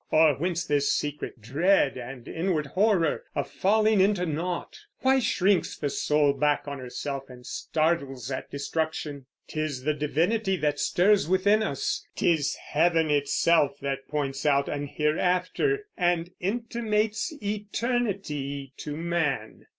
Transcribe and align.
Or 0.09 0.33
whence 0.33 0.65
this 0.65 0.91
secret 0.91 1.41
dread, 1.43 1.95
and 1.95 2.27
inward 2.27 2.65
horror, 2.65 3.25
Of 3.35 3.51
falling 3.51 4.01
into 4.01 4.25
nought? 4.25 4.79
why 5.01 5.19
shrinks 5.19 5.77
the 5.77 5.91
soul 5.91 6.33
Back 6.33 6.67
on 6.67 6.79
herself, 6.79 7.29
and 7.29 7.45
startles 7.45 8.31
at 8.31 8.49
destruction? 8.49 9.27
'Tis 9.47 9.83
the 9.83 9.93
divinity 9.93 10.57
that 10.57 10.79
stirs 10.79 11.29
within 11.29 11.61
us; 11.61 12.03
'Tis 12.15 12.55
heaven 12.55 13.11
itself, 13.11 13.79
that 13.81 14.07
points 14.07 14.43
out 14.43 14.67
an 14.67 14.87
hereafter, 14.87 15.85
And 15.95 16.31
intimates 16.39 17.31
eternity 17.39 18.73
to 18.77 18.97
man. 18.97 19.67